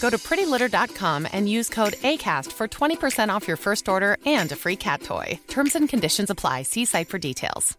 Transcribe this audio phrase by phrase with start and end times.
[0.00, 4.56] Go to prettylitter.com and use code ACAST for 20% off your first order and a
[4.56, 5.38] free cat toy.
[5.48, 6.62] Terms and conditions apply.
[6.62, 7.76] See site for details.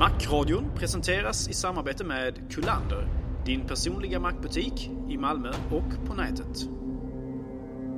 [0.00, 3.08] Macradion presenteras i samarbete med Kullander,
[3.44, 6.68] din personliga Macbutik i Malmö och på nätet.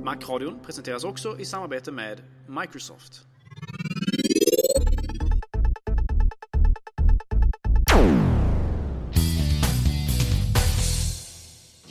[0.03, 3.32] Macradion presenteras också i samarbete med Microsoft.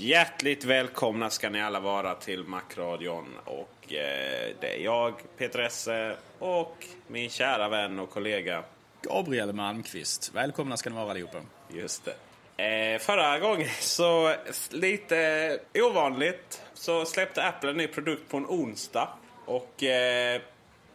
[0.03, 3.27] Hjärtligt välkomna ska ni alla vara till Macradion.
[3.45, 8.65] Och eh, det är jag, Peter Esse och min kära vän och kollega.
[9.03, 10.31] Gabriel Malmqvist.
[10.35, 11.39] Välkomna ska ni vara allihopa.
[11.69, 12.09] Just
[12.57, 12.65] det.
[12.65, 14.35] Eh, förra gången så
[14.71, 19.09] lite ovanligt så släppte Apple en ny produkt på en onsdag.
[19.45, 20.41] Och eh,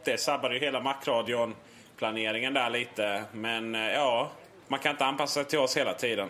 [0.04, 1.56] det sabbade ju hela Macradion
[1.98, 3.24] planeringen där lite.
[3.32, 4.32] Men eh, ja,
[4.68, 6.30] man kan inte anpassa sig till oss hela tiden.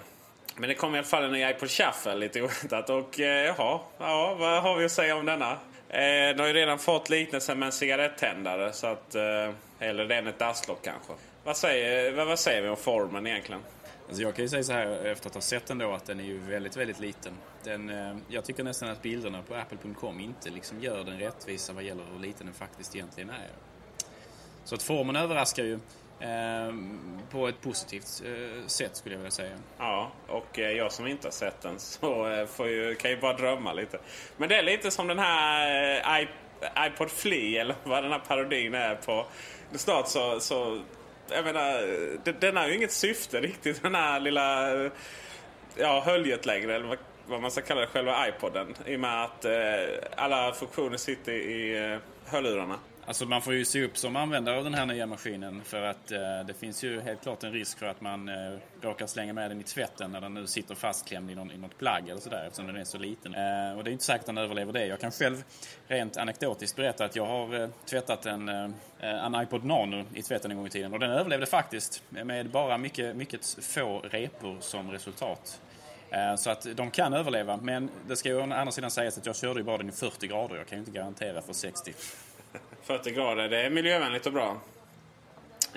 [0.57, 2.89] Men det kom i alla fall en ny iPod Shuffle lite oväntat.
[2.89, 5.51] Och eh, jaha, ja, vad har vi att säga om denna?
[5.89, 8.73] Eh, den har ju redan fått liknelsen med en cigarettändare.
[8.73, 11.13] Så att, eh, eller den ett dasslock kanske.
[11.43, 13.61] Vad säger, vad, vad säger vi om formen egentligen?
[14.07, 16.19] Alltså jag kan ju säga så här efter att ha sett den då att den
[16.19, 17.33] är ju väldigt, väldigt liten.
[17.63, 21.83] Den, eh, jag tycker nästan att bilderna på apple.com inte liksom gör den rättvisa vad
[21.83, 23.49] gäller hur liten den faktiskt egentligen är.
[24.63, 25.79] Så att formen överraskar ju
[26.19, 26.99] Ehm,
[27.31, 29.57] på ett positivt eh, sätt skulle jag vilja säga.
[29.77, 33.17] Ja, och eh, jag som inte har sett den så eh, får ju, kan ju
[33.17, 33.99] bara drömma lite.
[34.37, 36.27] Men det är lite som den här
[36.79, 39.25] iPod Flea eller vad den här parodin är på.
[39.71, 40.81] Snart så, så
[41.29, 41.81] jag menar,
[42.23, 44.69] den, den har ju inget syfte riktigt den här lilla
[45.75, 46.75] ja, höljet längre.
[46.75, 46.97] Eller vad,
[47.27, 48.75] vad man ska kalla det, själva iPoden.
[48.85, 49.51] I och med att eh,
[50.15, 51.99] alla funktioner sitter i eh,
[52.31, 52.79] hörlurarna.
[53.07, 56.11] Alltså man får ju se upp som användare av den här nya maskinen för att
[56.11, 59.51] eh, det finns ju helt klart en risk för att man eh, råkar slänga med
[59.51, 62.43] den i tvätten när den nu sitter fastklämd i, någon, i något plagg eller sådär
[62.47, 63.33] eftersom den är så liten.
[63.33, 64.85] Eh, och det är inte säkert att den överlever det.
[64.85, 65.43] Jag kan själv
[65.87, 68.69] rent anekdotiskt berätta att jag har eh, tvättat en, eh,
[68.99, 72.77] en iPod Nano i tvätten en gång i tiden och den överlevde faktiskt med bara
[72.77, 75.61] mycket, mycket få repor som resultat.
[76.09, 79.25] Eh, så att de kan överleva, men det ska ju å andra sidan sägas att
[79.25, 80.55] jag körde ju bara den i 40 grader.
[80.55, 81.93] Jag kan ju inte garantera för 60.
[82.83, 84.57] 40 grader, det är miljövänligt och bra.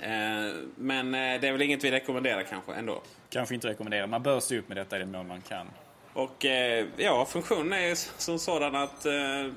[0.02, 3.02] Eh, men eh, det är väl inget vi rekommenderar kanske ändå.
[3.30, 4.06] Kanske inte rekommendera.
[4.06, 5.66] Man bör stå upp med detta i den mån man kan.
[6.12, 9.52] Och eh, ja, funktionen är ju som sådan att det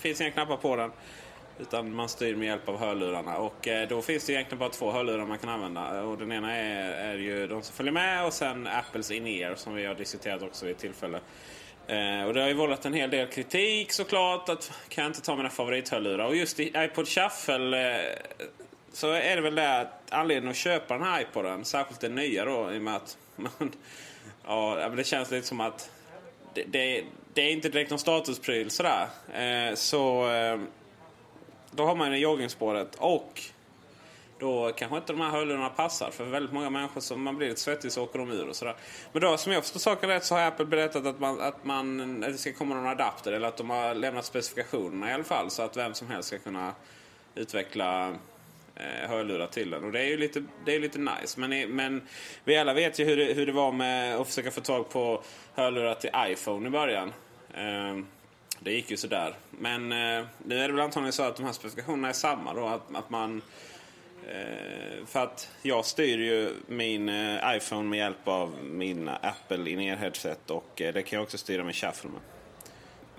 [0.00, 0.92] finns inga knappar på den.
[1.58, 3.36] Utan man styr med hjälp av hörlurarna.
[3.36, 6.02] Och då finns det egentligen bara två hörlurar man kan använda.
[6.02, 9.74] Och den ena är, är ju de som följer med och sen Apples in-ear som
[9.74, 11.20] vi har diskuterat också vid ett tillfälle.
[11.86, 14.48] Eh, och det har ju vållat en hel del kritik såklart.
[14.48, 16.24] Att kan jag inte ta mina favorithörlurar?
[16.26, 18.18] Och just i iPod Shuffle eh,
[18.92, 22.44] så är det väl det att anledningen att köpa den här iPoden, särskilt den nya
[22.44, 23.52] då i och med att man,
[24.46, 25.90] ja, men det känns lite som att
[26.54, 29.06] det, det, det är inte direkt någon statuspryl sådär.
[29.34, 30.60] Eh, så eh,
[31.70, 33.42] då har man ju joggingspåret och
[34.42, 37.60] då kanske inte de här hörlurarna passar för väldigt många människor som man blir lite
[37.60, 38.76] svettig så åker de ur och sådär.
[39.12, 42.24] Men då som jag förstår saken rätt så har Apple berättat att, man, att, man,
[42.24, 45.50] att det ska komma någon adapter eller att de har lämnat specifikationerna i alla fall
[45.50, 46.74] så att vem som helst ska kunna
[47.34, 48.08] utveckla
[48.74, 49.84] eh, hörlurar till den.
[49.84, 51.40] Och det är ju lite, det är lite nice.
[51.40, 52.02] Men, men
[52.44, 55.22] vi alla vet ju hur det, hur det var med att försöka få tag på
[55.54, 57.12] hörlurar till iPhone i början.
[57.54, 58.04] Eh,
[58.60, 59.34] det gick ju sådär.
[59.50, 62.66] Men eh, nu är det väl antagligen så att de här specifikationerna är samma då.
[62.66, 63.42] Att, att man...
[64.28, 69.98] Eh, för att jag styr ju min eh, iPhone med hjälp av min Apple in
[69.98, 72.20] headset och eh, det kan jag också styra med shuffle med.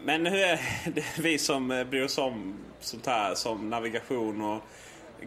[0.05, 0.59] Men hur är
[0.94, 4.61] det vi som eh, bryr oss om sånt här som navigation och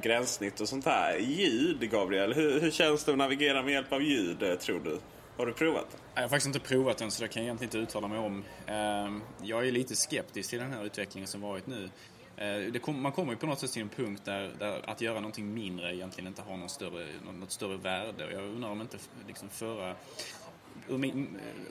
[0.03, 1.19] gränssnitt och sånt här.
[1.19, 2.33] Ljud, Gabriel.
[2.33, 4.99] Hur, hur känns det att navigera med hjälp av ljud, eh, tror du?
[5.37, 5.97] Har du provat?
[6.15, 8.45] Jag har faktiskt inte provat den så det kan jag egentligen inte uttala mig om.
[8.67, 11.91] Ehm, jag är lite skeptisk till den här utvecklingen som varit nu.
[12.37, 15.15] Eh, kom, man kommer ju på något sätt till en punkt där, där, att göra
[15.15, 17.07] någonting mindre egentligen inte har någon större,
[17.41, 18.33] något större värde.
[18.33, 19.95] Jag undrar om inte liksom förra,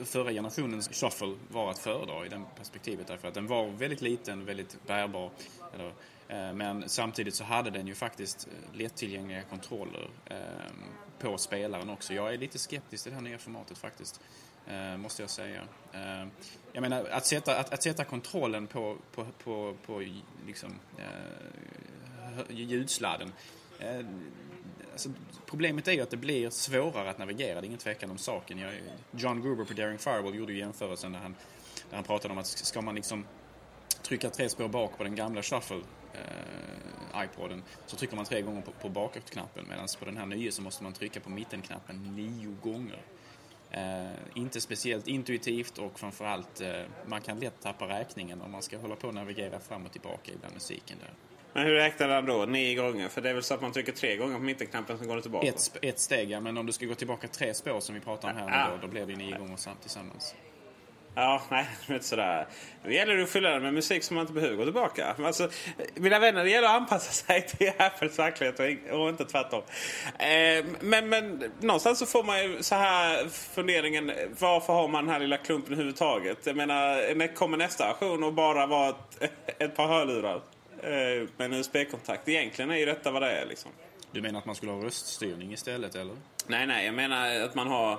[0.04, 3.06] förra generationens shuffle var att föredra i det perspektivet.
[3.06, 5.30] Därför att den var väldigt liten, väldigt bärbar.
[5.74, 5.92] Eller,
[6.28, 10.36] eh, men samtidigt så hade den ju faktiskt eh, lättillgängliga kontroller ehm,
[11.18, 12.14] på spelaren också.
[12.14, 14.20] Jag är lite skeptisk till det här nya formatet faktiskt.
[14.66, 15.62] Eh, måste jag säga.
[15.92, 16.26] Eh,
[16.72, 20.04] jag menar, att sätta, att, att sätta kontrollen på, på, på, på
[20.46, 23.32] liksom, eh, ljudsladden.
[23.78, 24.06] Eh,
[24.92, 25.08] alltså,
[25.46, 28.58] problemet är ju att det blir svårare att navigera, det är ingen tvekan om saken.
[28.58, 28.72] Jag,
[29.10, 31.34] John Gruber på Daring Fireball gjorde ju jämförelsen när han,
[31.88, 33.24] när han pratade om att ska man liksom
[34.02, 35.80] trycka tre spår bak på den gamla shuffle
[36.12, 40.52] eh, iPoden så trycker man tre gånger på, på bakåtknappen medan på den här nya
[40.52, 43.02] så måste man trycka på mittenknappen nio gånger.
[43.70, 46.70] Eh, inte speciellt intuitivt och framförallt eh,
[47.06, 50.32] man kan lätt tappa räkningen om man ska hålla på och navigera fram och tillbaka
[50.32, 51.10] ibland musiken där.
[51.52, 52.44] Men hur räknar han då?
[52.44, 53.08] Nio gånger?
[53.08, 55.22] För det är väl så att man trycker tre gånger på mittenknappen så går det
[55.22, 55.46] tillbaka?
[55.46, 58.30] Ett, ett steg ja, men om du ska gå tillbaka tre spår som vi pratar
[58.30, 58.70] om här ja.
[58.70, 60.34] då, då blir det nio gånger tillsammans.
[61.18, 62.46] Ja, nej, det är inte sådär.
[62.82, 65.14] Det gäller att fylla den med musik som man inte behöver gå tillbaka.
[65.24, 65.50] Alltså,
[65.94, 69.62] mina vänner, det gäller att anpassa sig till Apples verklighet och inte tvärtom.
[70.18, 75.12] Eh, men, men någonstans så får man ju så här funderingen, varför har man den
[75.12, 76.38] här lilla klumpen överhuvudtaget?
[76.44, 80.40] Jag menar, kommer nästa version och bara vara ett, ett par hörlurar
[80.82, 82.28] eh, med en USB-kontakt?
[82.28, 83.70] Egentligen är ju detta vad det är liksom.
[84.12, 86.16] Du menar att man skulle ha röststyrning istället, eller?
[86.46, 87.98] Nej, nej, jag menar att man har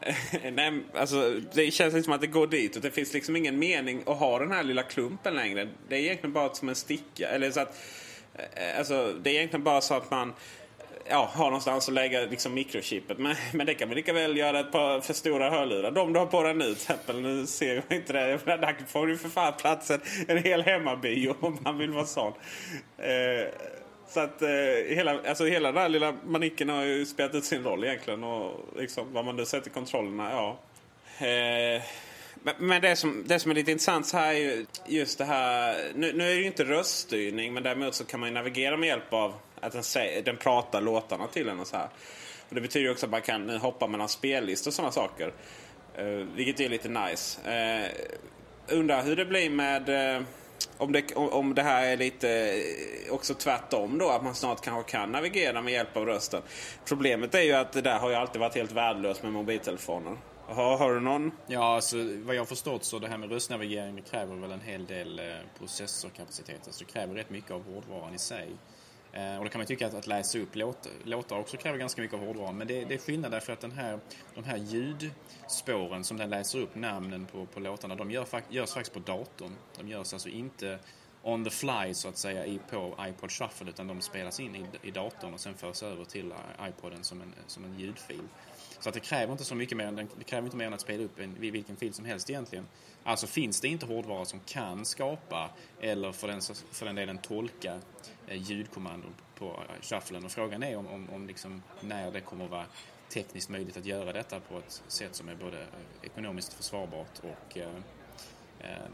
[0.52, 2.82] Nej, alltså, det känns inte som att det går dit.
[2.82, 5.68] det finns liksom ingen mening att ha den här lilla klumpen längre.
[5.88, 7.28] Det är egentligen bara som en sticka.
[7.28, 7.78] Eller så att,
[8.34, 10.32] eh, alltså, det är egentligen bara så att man
[11.10, 13.18] ja, har någonstans att lägga liksom, mikrochippet.
[13.18, 15.90] Men, men det kan man lika väl göra ett par för stora hörlurar.
[15.90, 17.20] De du har på dig nu till exempel.
[17.20, 18.38] Nu ser jag inte det.
[18.44, 22.32] Där får du för fan platsen en hel hemmabio om man vill vara sån.
[22.98, 23.48] Eh,
[24.10, 24.48] så att eh,
[24.88, 28.24] hela, alltså hela den här lilla manicken har ju spelat ut sin roll egentligen.
[28.24, 30.58] Och liksom, vad man nu sätter kontrollerna, ja.
[31.26, 31.82] Eh,
[32.58, 35.76] men det som, det som är lite intressant så här är ju just det här.
[35.94, 38.86] Nu, nu är det ju inte röststyrning men däremot så kan man ju navigera med
[38.86, 41.88] hjälp av att den, säger, den pratar låtarna till en och så här.
[42.48, 45.32] Och det betyder ju också att man kan hoppa mellan spellistor och sådana saker.
[45.94, 47.50] Eh, vilket är lite nice.
[47.50, 47.90] Eh,
[48.76, 50.22] undrar hur det blir med eh,
[50.78, 54.90] om det, om det här är lite eh, också tvärtom då, att man snart kanske
[54.90, 56.42] kan navigera med hjälp av rösten.
[56.84, 60.16] Problemet är ju att det där har ju alltid varit helt värdelöst med mobiltelefoner.
[60.46, 61.30] Har, har du någon?
[61.46, 64.60] Ja, alltså, vad jag har förstått så det här med röstnavigering det kräver väl en
[64.60, 65.24] hel del eh,
[65.58, 66.60] processorkapacitet.
[66.66, 68.48] Alltså det kräver rätt mycket av hårdvaran i sig.
[69.12, 72.02] Eh, och då kan man tycka att, att läsa upp låt, låtar också kräver ganska
[72.02, 72.56] mycket av hårdvaran.
[72.56, 73.98] Men det, det är skillnad därför att den här,
[74.34, 78.94] de här ljudspåren som den läser upp, namnen på, på låtarna, de gör, görs faktiskt
[78.94, 79.52] på datorn.
[79.78, 80.78] De görs alltså inte
[81.22, 84.66] on the fly så att säga i, på iPod Shuffle utan de spelas in i,
[84.82, 86.32] i datorn och sen förs över till
[86.68, 88.28] iPoden som en, som en ljudfil.
[88.80, 91.04] Så att det kräver inte så mycket mer, det kräver inte mer än att spela
[91.04, 92.66] upp en, vilken fil som helst egentligen.
[93.04, 96.40] Alltså finns det inte hårdvara som kan skapa eller för den,
[96.72, 97.78] för den delen tolka
[98.26, 100.24] eh, ljudkommandon på eh, shufflen.
[100.24, 102.66] Och frågan är om, om, om liksom när det kommer att vara
[103.08, 105.66] tekniskt möjligt att göra detta på ett sätt som är både eh,
[106.02, 107.68] ekonomiskt försvarbart och eh,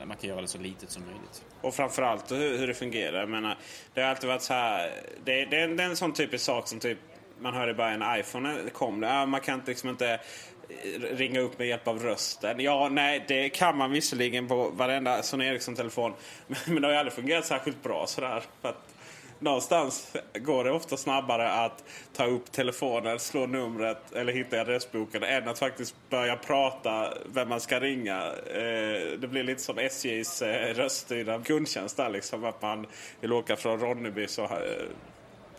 [0.04, 1.44] man kan göra det så litet som möjligt.
[1.60, 3.20] Och framförallt hur, hur det fungerar.
[3.20, 3.58] Jag menar,
[3.94, 5.02] det har alltid varit så här.
[5.24, 6.98] Det, det, det är en sån typisk sak som typ
[7.40, 9.00] man hörde bara en iPhone kom.
[9.00, 9.26] Det.
[9.26, 12.60] man kan liksom inte eh, ringa upp med hjälp av rösten.
[12.60, 16.12] Ja, nej, det kan man visserligen på varenda Sony Ericsson-telefon.
[16.66, 18.42] Men det har ju aldrig fungerat särskilt bra sådär.
[18.62, 18.94] För att
[19.38, 25.48] någonstans går det ofta snabbare att ta upp telefonen, slå numret eller hitta adressboken än
[25.48, 28.22] att faktiskt börja prata vem man ska ringa.
[28.46, 32.44] Eh, det blir lite som SJs eh, röststyrda kundtjänst där liksom.
[32.44, 32.86] Att man
[33.20, 34.48] vill åka från Ronneby så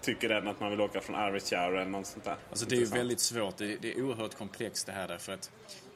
[0.02, 2.36] tycker den att man vill åka från Arvidsjaur eller något sånt där.
[2.50, 3.58] Alltså det är ju väldigt svårt.
[3.58, 5.52] Det är, det är oerhört komplext det här därför att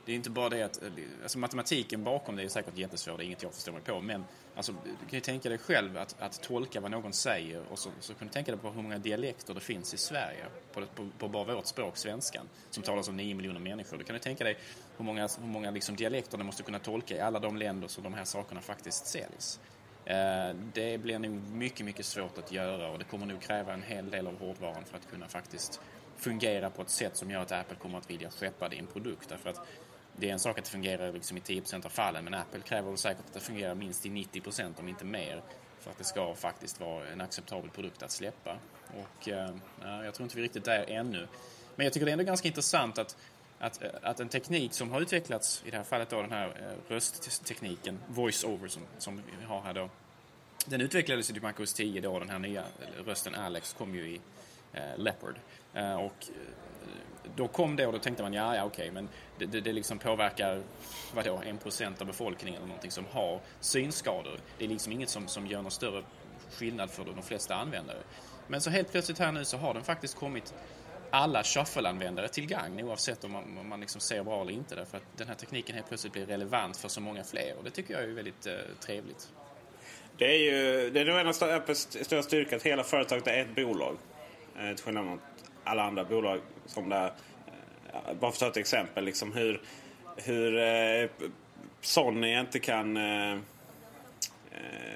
[0.06, 0.82] det är inte bara det att,
[1.24, 4.24] alltså matematiken bakom det är säkert jättesvår, det är inget jag förstår mig på, men
[4.56, 7.90] alltså, du kan ju tänka dig själv att, att tolka vad någon säger och så,
[8.00, 11.10] så kan du tänka dig på hur många dialekter det finns i Sverige, på, på,
[11.18, 13.98] på bara vårt språk, svenskan, som talas av 9 miljoner människor.
[13.98, 14.58] Du kan du tänka dig
[14.98, 18.04] hur många, hur många liksom dialekter du måste kunna tolka i alla de länder som
[18.04, 19.60] de här sakerna faktiskt säljs.
[20.12, 23.84] Eh, det blir nog mycket, mycket svårt att göra och det kommer nog kräva en
[23.84, 25.82] hel del av hårdvaran för att kunna faktiskt
[26.18, 29.30] fungera på ett sätt som gör att Apple kommer att vilja skeppa din produkt.
[29.30, 29.68] Därför att
[30.16, 32.96] det är en sak att det fungerar liksom i 10% av fallen men Apple kräver
[32.96, 35.42] säkert att det fungerar minst i 90% om inte mer
[35.80, 38.58] för att det ska faktiskt vara en acceptabel produkt att släppa.
[38.88, 41.28] Och eh, jag tror inte vi är riktigt där ännu.
[41.76, 43.18] Men jag tycker det är ändå ganska intressant att,
[43.60, 46.48] att, eh, att en teknik som har utvecklats, i det här fallet då den här
[46.48, 49.90] eh, rösttekniken, voice-over som, som vi har här då,
[50.66, 52.64] den utvecklades ju typ till MacOS 10 då, den här nya
[53.06, 54.22] rösten Alex kom ju i
[54.74, 55.36] eh, Leopard.
[55.74, 56.36] Eh, och eh,
[57.36, 59.74] då kom det och då tänkte man, ja, ja okej, okay, men det, det, det
[59.74, 60.62] liksom påverkar,
[61.14, 64.40] vadå, en procent av befolkningen eller någonting som har synskador.
[64.58, 66.04] Det är liksom inget som, som gör någon större
[66.52, 68.00] skillnad för de flesta användare.
[68.48, 70.54] Men så helt plötsligt här nu så har den faktiskt kommit
[71.12, 74.76] alla shuffle-användare till gagn oavsett om man, om man liksom ser bra eller inte.
[74.76, 77.70] Därför att den här tekniken helt plötsligt blir relevant för så många fler och det
[77.70, 79.30] tycker jag är väldigt eh, trevligt.
[80.18, 83.42] Det är ju det är nog en av Apples stora styrkor att hela företaget är
[83.42, 83.98] ett bolag.
[84.60, 85.20] Eh, till skillnad mot
[85.64, 87.12] alla andra bolag som där.
[87.94, 89.06] Eh, bara för att ta ett exempel.
[89.06, 89.62] Liksom hur,
[90.16, 91.10] hur eh,
[91.82, 92.98] Sony inte kan...
[92.98, 93.38] Eh, eh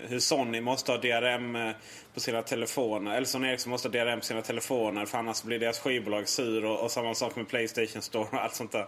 [0.07, 1.71] hur Sony måste ha DRM eh,
[2.13, 3.15] på sina telefoner.
[3.15, 6.65] Eller Sony Ericsson måste ha DRM på sina telefoner för annars blir deras skivbolag sur.
[6.65, 8.85] Och, och samma sak med Playstation Store och allt sånt där.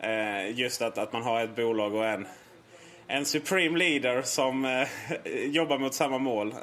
[0.00, 2.26] Eh, just att, att man har ett bolag och en
[3.10, 4.88] en supreme leader som eh,
[5.44, 6.52] jobbar mot samma mål.
[6.52, 6.58] Eh,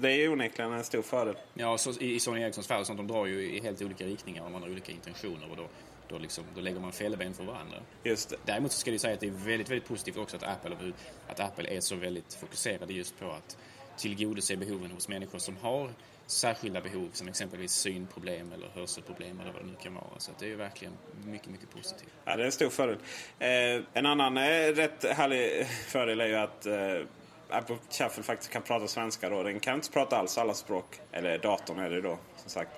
[0.00, 1.36] det är onekligen en stor fördel.
[1.54, 4.42] Ja, så i, i Sony Ericssons fall, sånt, de drar ju i helt olika riktningar
[4.42, 5.50] och man har olika intentioner.
[5.50, 5.68] Och då,
[6.08, 7.76] då, liksom, då lägger man fälleben för varandra.
[8.02, 8.36] Just det.
[8.44, 10.92] Däremot så ska det säga att det är väldigt, väldigt positivt också att Apple,
[11.28, 13.56] att Apple är så väldigt fokuserade just på att
[13.96, 15.90] tillgodose behoven hos människor som har
[16.26, 20.18] särskilda behov som exempelvis synproblem eller hörselproblem eller vad det nu kan vara.
[20.18, 22.12] Så det är ju verkligen mycket, mycket positivt.
[22.24, 22.96] Ja, det är en stor fördel.
[23.38, 27.06] Eh, en annan eh, rätt härlig fördel är ju att eh,
[27.48, 29.42] Apple Shuffle faktiskt kan prata svenska då.
[29.42, 31.00] Den kan inte prata alls alla språk.
[31.12, 32.70] Eller datorn är det då, som sagt.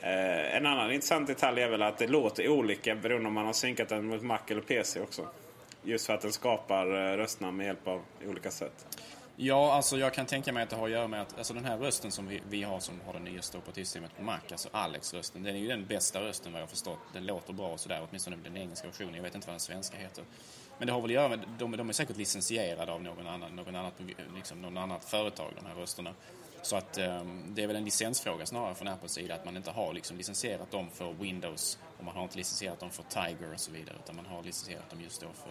[0.00, 3.52] Eh, en annan intressant detalj är väl att det låter olika beroende om man har
[3.52, 5.26] synkat den mot Mac eller PC också.
[5.82, 8.86] Just för att den skapar eh, rösterna med hjälp av olika sätt.
[9.40, 11.64] Ja, alltså jag kan tänka mig att det har att göra med att alltså den
[11.64, 15.42] här rösten som vi, vi har som har det nyaste operativsystemet på Mac, alltså Alex-rösten,
[15.42, 16.98] den är ju den bästa rösten vad jag förstått.
[17.12, 19.14] Den låter bra och sådär, åtminstone den engelska versionen.
[19.14, 20.24] Jag vet inte vad den svenska heter.
[20.78, 23.56] Men det har väl att göra med, de, de är säkert licensierade av någon annan,
[23.56, 23.94] någon annat,
[24.36, 26.14] liksom någon annat företag, de här rösterna.
[26.62, 29.70] Så att um, det är väl en licensfråga snarare från Apples sida att man inte
[29.70, 33.60] har liksom licensierat dem för Windows och man har inte licensierat dem för Tiger och
[33.60, 35.50] så vidare utan man har licensierat dem just då för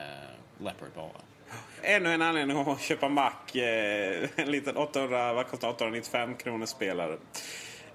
[0.00, 1.33] uh, Leopard bara.
[1.82, 3.32] Ännu en anledning att köpa Mac.
[3.54, 7.12] Eh, en liten 800, vad kostar 895 kronor spelare.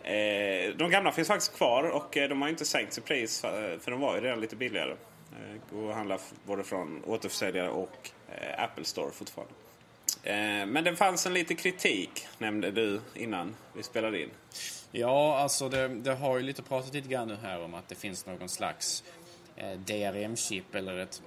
[0.04, 3.80] Eh, de gamla finns faktiskt kvar och eh, de har inte sänkt sitt pris eh,
[3.80, 4.92] för de var ju redan lite billigare.
[4.92, 8.10] Eh, Går att handla både från återförsäljare och
[8.58, 9.54] Apple Store fortfarande.
[10.66, 14.30] Men det fanns en liten kritik nämnde du innan vi spelade in.
[14.92, 17.96] Ja, alltså det, det har ju lite pratat lite grann nu här om att det
[17.96, 19.04] finns någon slags
[19.86, 21.22] DRM-chip eller ett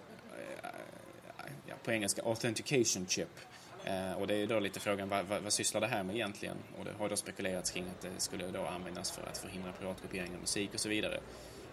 [1.85, 3.29] på engelska authentication chip.
[3.85, 6.57] Eh, och det är då lite frågan vad, vad, vad sysslar det här med egentligen?
[6.79, 10.35] Och det har då spekulerats kring att det skulle då användas för att förhindra piratkopiering
[10.35, 11.21] av musik och så vidare.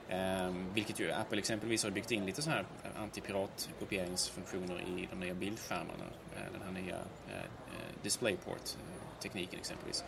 [0.09, 5.19] Eh, vilket ju Apple exempelvis har byggt in lite så här eh, antipiratkopieringsfunktioner i de
[5.19, 6.05] nya bildskärmarna.
[6.35, 10.03] Eh, den här nya eh, eh DisplayPort-tekniken exempelvis.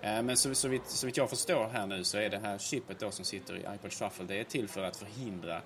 [0.00, 2.58] Eh, men så, så, vitt, så vitt jag förstår här nu så är det här
[2.58, 5.62] chippet då som sitter i iPod Shuffle det är till för att förhindra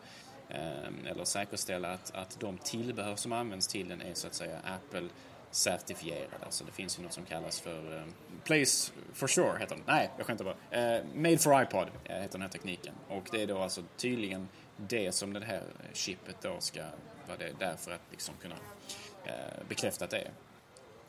[0.55, 4.59] Ehm, eller säkerställa att, att de tillbehör som används till den är så att säga
[4.65, 5.09] Apple
[5.51, 6.45] certifierade.
[6.45, 8.15] Alltså det finns ju något som kallas för um,
[8.45, 9.85] Place for sure heter den.
[9.87, 10.99] Nej, jag skämtar bara.
[10.99, 12.95] Uh, made for iPod eh, heter den här tekniken.
[13.09, 16.83] Och det är då alltså tydligen det som det här chippet då ska
[17.29, 20.31] vara det där för att liksom kunna uh, bekräfta att det är.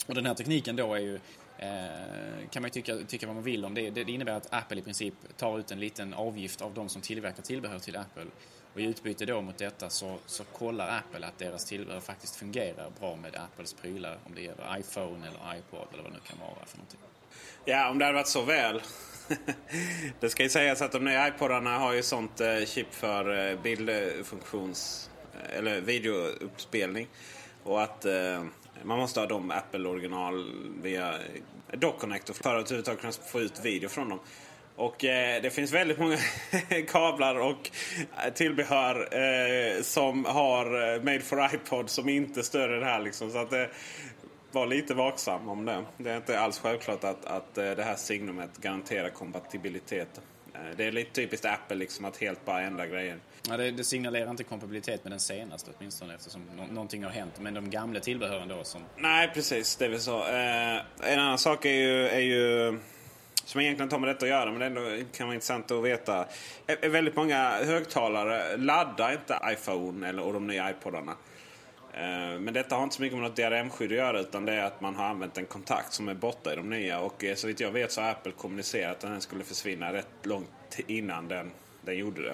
[0.08, 1.20] Och den här tekniken då är ju
[1.58, 3.90] eh, kan man ju tycka, tycka vad man vill om det.
[3.90, 4.04] det.
[4.04, 7.44] Det innebär att Apple i princip tar ut en liten avgift av de som tillverkar
[7.44, 8.26] tillbehör till Apple
[8.74, 12.90] och i utbyte då mot detta så, så kollar Apple att deras tillbehör faktiskt fungerar
[13.00, 14.18] bra med Apples prylar.
[14.26, 17.00] Om det gäller iPhone eller iPod eller vad det nu kan vara för någonting.
[17.66, 18.82] Ja, om det hade varit så väl.
[20.20, 23.62] det ska ju sägas att de nya iPodarna har ju sånt eh, chip för eh,
[23.62, 25.08] bildfunktions...
[25.58, 27.08] Eller videouppspelning.
[27.64, 28.44] Och att eh,
[28.84, 30.52] man måste ha de Apple original
[30.82, 31.16] via
[31.72, 34.20] Dock Connector för att överhuvudtaget kunna få ut video från dem.
[34.82, 36.18] Och eh, det finns väldigt många
[36.88, 37.72] kablar och
[38.26, 43.00] eh, tillbehör eh, som har eh, Made for iPod som inte stöder det här.
[43.00, 43.32] Liksom.
[43.32, 43.64] Så att eh,
[44.52, 45.86] var lite vaksam om det.
[45.98, 50.22] Det är inte alls självklart att, att eh, det här signumet garanterar kompatibilitet.
[50.78, 53.18] Det är lite typiskt Apple liksom att helt bara ändra grejer.
[53.50, 57.34] Ja, det, det signalerar inte kompatibilitet med den senaste åtminstone eftersom no någonting har hänt.
[57.40, 58.82] Men de gamla tillbehören då som...
[58.98, 59.76] Nej, precis.
[59.76, 60.24] Det är väl så.
[61.04, 62.80] En annan sak är ju, är ju
[63.52, 65.84] som egentligen inte har med detta att göra men det ändå kan vara intressant att
[65.84, 66.26] veta.
[66.68, 71.12] Är, väldigt många högtalare laddar inte iPhone eller, och de nya iPodarna.
[71.94, 74.64] Eh, men detta har inte så mycket med något DRM-skydd att göra utan det är
[74.64, 77.00] att man har använt en kontakt som är borta i de nya.
[77.00, 80.08] Och eh, så vitt jag vet så har Apple kommunicerat att den skulle försvinna rätt
[80.24, 82.34] långt innan den, den gjorde det.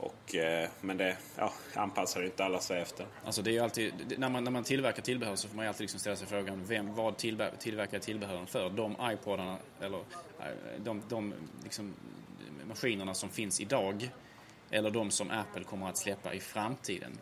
[0.00, 3.06] Och, eh, men det ja, anpassar inte alla sig efter.
[3.24, 6.00] Alltså det är alltid, när, man, när man tillverkar tillbehör så får man alltid liksom
[6.00, 8.70] ställa sig frågan vem, vad tillver, tillverkar tillbehören för?
[8.70, 10.44] De iPodarna eller eh,
[10.78, 11.94] de, de liksom,
[12.68, 14.10] maskinerna som finns idag
[14.70, 17.12] eller de som Apple kommer att släppa i framtiden.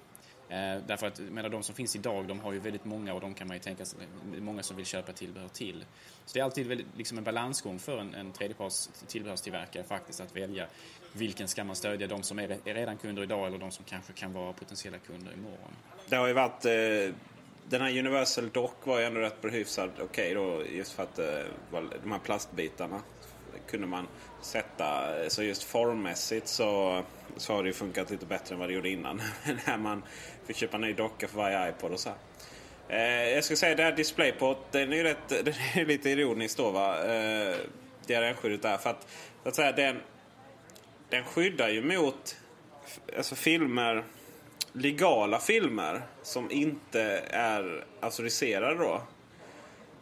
[0.48, 3.34] Eh, därför att menar, de som finns idag, de har ju väldigt många och de
[3.34, 3.98] kan man ju tänka sig,
[4.38, 5.84] många som vill köpa tillbehör till.
[6.24, 10.36] Så det är alltid väldigt, liksom en balansgång för en, en tredjeparts tillbehörstillverkare faktiskt att
[10.36, 10.66] välja
[11.12, 14.12] vilken ska man stödja, de som är, är redan kunder idag eller de som kanske
[14.12, 15.76] kan vara potentiella kunder imorgon.
[16.08, 17.14] Det har ju varit, eh,
[17.68, 21.18] den här Universal Dock var ju ändå rätt hyfsad okej okay då just för att
[21.18, 21.26] eh,
[22.02, 23.00] de här plastbitarna
[23.70, 24.06] kunde man
[24.42, 27.02] sätta, så just formmässigt så,
[27.36, 29.22] så har det ju funkat lite bättre än vad det gjorde innan.
[29.66, 30.02] När man
[30.46, 32.10] fick köpa en ny docka för varje iPod och så.
[32.88, 36.56] Eh, jag ska säga det här DisplayPort, den är ju rätt, den är lite ironisk
[36.56, 37.04] då va.
[37.04, 37.56] Eh,
[38.06, 38.76] DRM-skyddet där.
[38.76, 39.06] För att,
[39.42, 40.00] så att säga, den,
[41.08, 42.36] den skyddar ju mot
[43.16, 44.04] alltså filmer,
[44.72, 49.02] legala filmer som inte är auktoriserade då.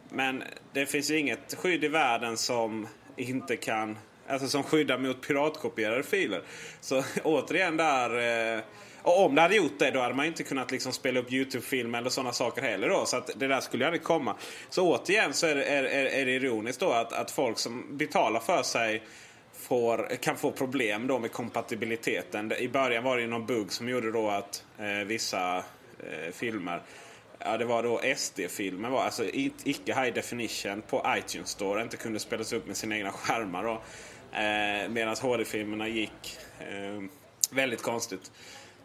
[0.09, 0.43] Men
[0.73, 6.03] det finns ju inget skydd i världen som inte kan, alltså som skyddar mot piratkopierade
[6.03, 6.41] filer.
[6.81, 8.63] Så återigen där eh,
[9.05, 11.99] och om det hade gjort det då hade man inte kunnat liksom spela upp Youtube-filmer
[11.99, 12.89] eller sådana saker heller.
[12.89, 14.35] Då, så att det där skulle ju aldrig komma.
[14.69, 18.39] Så återigen så är det, är, är det ironiskt då att, att folk som betalar
[18.39, 19.03] för sig
[19.53, 22.51] får, kan få problem då med kompatibiliteten.
[22.51, 26.81] I början var det ju någon bugg som gjorde då att eh, vissa eh, filmer
[27.47, 31.81] Ja, det var då SD-filmer, var alltså icke high definition på iTunes Store.
[31.81, 33.71] Inte kunde spelas upp med sina egna skärmar då.
[34.37, 37.03] Eh, Medan HD-filmerna gick eh,
[37.51, 38.31] väldigt konstigt.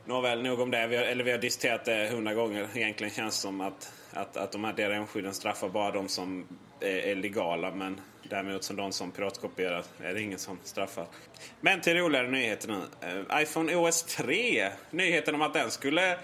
[0.04, 0.86] Nåväl, nog om det.
[0.86, 2.68] Vi har, eller vi har diskuterat det hundra gånger.
[2.74, 6.46] Egentligen känns det som att, att, att de här DRM-skydden straffar bara de som
[6.80, 7.74] är, är legala.
[7.74, 11.06] Men däremot som de som piratkopierar är det ingen som straffar.
[11.60, 13.08] Men till roligare nyheter nu.
[13.08, 14.70] Eh, iPhone OS 3.
[14.90, 16.18] Nyheten om att den skulle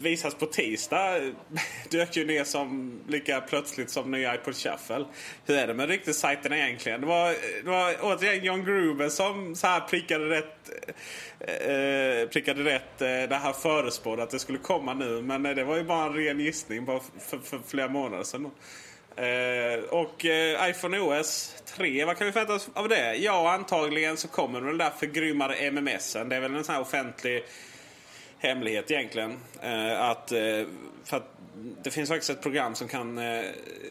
[0.00, 1.20] visas på tisdag
[1.90, 5.04] dök ju ner som lika plötsligt som nya iPod Shuffle.
[5.46, 7.00] Hur är det med ryktessajterna egentligen?
[7.00, 7.28] Det var,
[7.64, 10.70] det var återigen John Gruber som så här prickade rätt,
[11.40, 15.22] eh, eh prickade rätt eh, det här förespådde att det skulle komma nu.
[15.22, 18.50] Men eh, det var ju bara en ren gissning bara för, för flera månader sedan.
[19.16, 23.14] Eh, och eh, iPhone OS 3, vad kan vi förvänta oss av det?
[23.14, 26.28] Ja, antagligen så kommer den där förgrymmade MMSen.
[26.28, 27.44] Det är väl en sån här offentlig
[28.38, 29.38] hemlighet egentligen.
[29.62, 30.66] Eh, att, eh,
[31.04, 31.38] för att
[31.82, 33.44] det finns faktiskt ett program som kan eh,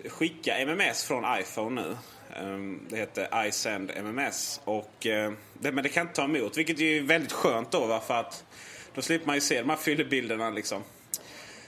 [0.05, 1.95] skicka MMS från iPhone nu.
[2.35, 4.61] Ehm, det heter iSend MMS.
[4.63, 7.85] Och, eh, det, men det kan inte ta emot, vilket är väldigt skönt då.
[7.85, 7.99] Va?
[7.99, 8.45] För att
[8.93, 10.83] då slipper man ju se de här fyllebilderna liksom.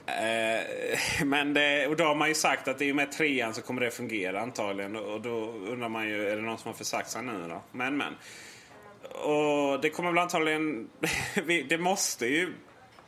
[0.06, 3.62] Eh, men det, och då har man ju sagt att i och med trean så
[3.62, 4.96] kommer det fungera antagligen.
[4.96, 7.62] Och då undrar man ju, är det någon som har försagt sig nu då?
[7.72, 8.14] Men men.
[9.12, 10.90] Och det kommer väl antagligen...
[11.70, 12.54] det måste ju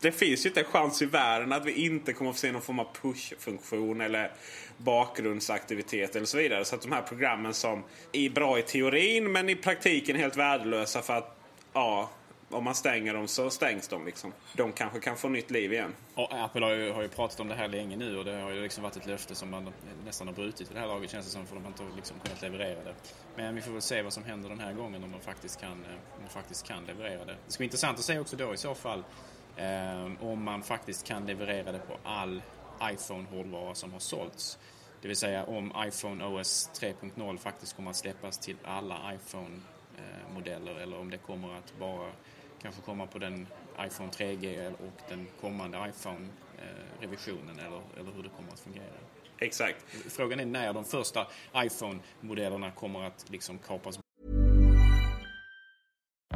[0.01, 2.51] det finns ju inte en chans i världen att vi inte kommer att få se
[2.51, 4.31] någon form av push-funktion eller
[4.77, 6.65] bakgrundsaktivitet eller så vidare.
[6.65, 11.01] Så att de här programmen som är bra i teorin men i praktiken helt värdelösa
[11.01, 11.37] för att
[11.73, 12.09] ja,
[12.49, 14.05] om man stänger dem så stängs de.
[14.05, 14.33] Liksom.
[14.53, 15.93] De kanske kan få nytt liv igen.
[16.15, 18.51] Och Apple har ju, har ju pratat om det här länge nu och det har
[18.51, 19.69] ju liksom varit ett löfte som man
[20.05, 22.19] nästan har brutit i det här laget känns det som för de har inte liksom
[22.23, 22.93] kunnat leverera det.
[23.35, 25.71] Men vi får väl se vad som händer den här gången om de faktiskt kan,
[25.71, 27.35] eh, om de faktiskt kan leverera det.
[27.45, 29.03] Det ska bli intressant att se också då i så fall
[30.19, 32.41] om man faktiskt kan leverera det på all
[32.83, 34.59] iPhone-hårdvara som har sålts.
[35.01, 40.99] Det vill säga om iPhone OS 3.0 faktiskt kommer att släppas till alla iPhone-modeller eller
[40.99, 42.11] om det kommer att bara
[42.61, 43.47] kanske komma på den
[43.79, 48.93] iPhone 3G och den kommande iPhone-revisionen eller, eller hur det kommer att fungera.
[49.39, 49.85] Exakt.
[50.09, 53.99] Frågan är när de första iPhone-modellerna kommer att liksom kapas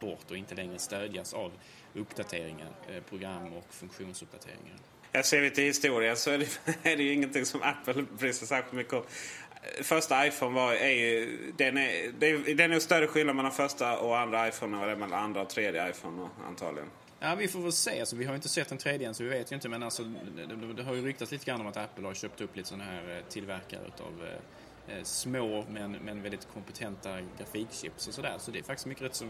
[0.00, 1.52] Bort och inte längre stödjas av
[1.94, 4.76] uppdateringar, eh, program och funktionsuppdateringar.
[5.12, 6.46] Jag ser lite historia så är det,
[6.92, 9.02] är det ju ingenting som Apple bryr sig särskilt mycket om.
[9.82, 13.98] Första iPhone var, är ju, den är, det är, den är större skillnad mellan första
[13.98, 16.90] och andra iPhone än vad det är mellan andra och tredje iPhone antagligen.
[17.20, 18.00] Ja, vi får väl se.
[18.00, 19.68] Alltså, vi har ju inte sett den tredje än så vi vet ju inte.
[19.68, 22.40] Men alltså, det, det, det har ju ryktats lite grann om att Apple har köpt
[22.40, 24.38] upp lite sådana här eh, tillverkare utav eh,
[24.88, 28.34] Eh, små men, men väldigt kompetenta grafikchips och sådär.
[28.38, 29.24] Så det är faktiskt mycket rätt så,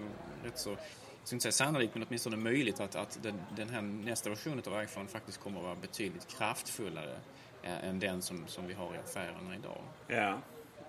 [0.45, 3.83] rätt så jag ska inte säga sannolikt, men åtminstone möjligt att, att den, den här
[3.83, 7.17] nästa version av iPhone faktiskt kommer att vara betydligt kraftfullare
[7.63, 9.79] eh, än den som, som vi har i affärerna idag.
[10.09, 10.39] Ja,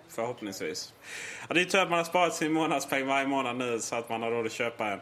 [0.10, 0.94] förhoppningsvis.
[1.48, 4.10] Ja, det är tur att man har sparat sin månadspeng varje månad nu så att
[4.10, 5.00] man har råd att köpa en.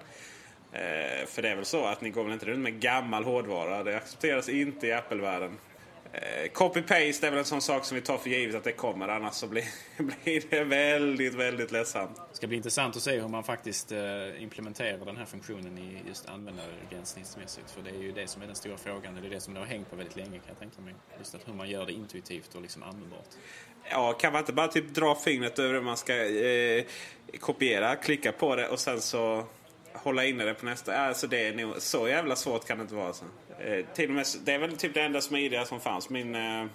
[0.72, 3.84] Eh, för det är väl så att ni går väl inte runt med gammal hårdvara.
[3.84, 5.58] Det accepteras inte i Apple-världen.
[6.22, 9.08] Eh, Copy-paste är väl en sån sak som vi tar för givet att det kommer.
[9.08, 9.64] Annars så blir,
[9.98, 12.16] blir det väldigt, väldigt ledsamt.
[12.32, 16.02] Det ska bli intressant att se hur man faktiskt eh, implementerar den här funktionen i
[16.08, 17.72] just användargränssnittsmässigt.
[17.72, 19.16] För det är ju det som är den stora frågan.
[19.16, 20.96] Det är det som det har hängt på väldigt länge kan jag tänka mig.
[21.18, 23.30] Just att hur man gör det intuitivt och liksom användbart.
[23.92, 26.86] Ja, kan man inte bara typ dra fingret över hur man ska eh,
[27.40, 29.46] kopiera, klicka på det och sen så
[30.06, 30.98] hålla inne det på nästa.
[30.98, 33.14] Alltså det är nog, så jävla svårt kan det inte vara.
[33.14, 33.26] Så.
[33.60, 36.10] Eh, till och med, det är väl typ det enda smidiga som fanns.
[36.10, 36.68] Min eh, eh,